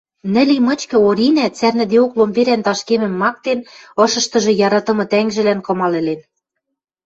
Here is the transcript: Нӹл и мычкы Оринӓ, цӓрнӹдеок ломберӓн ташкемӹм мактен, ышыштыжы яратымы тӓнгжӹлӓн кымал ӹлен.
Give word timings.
Нӹл 0.33 0.49
и 0.57 0.59
мычкы 0.67 0.97
Оринӓ, 1.07 1.45
цӓрнӹдеок 1.57 2.11
ломберӓн 2.19 2.61
ташкемӹм 2.67 3.13
мактен, 3.21 3.59
ышыштыжы 4.03 4.51
яратымы 4.65 5.05
тӓнгжӹлӓн 5.11 5.59
кымал 5.65 5.93
ӹлен. 5.99 6.21